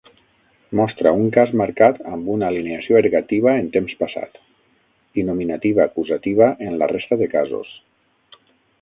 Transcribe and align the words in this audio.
Mostra 0.77 1.11
un 1.17 1.27
cas 1.35 1.51
marcat 1.61 1.99
amb 2.13 2.31
una 2.37 2.47
alineació 2.53 2.97
ergativa 3.01 3.55
en 3.65 3.69
temps 3.77 3.95
passat, 4.01 4.43
i 5.23 5.29
nominativa-acusativa 5.31 6.53
en 6.71 6.83
la 6.83 6.93
resta 6.97 7.23
de 7.25 7.33
casos. 7.39 7.75